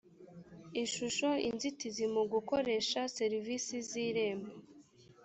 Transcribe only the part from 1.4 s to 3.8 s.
inzitizi mu gukoresha serivisi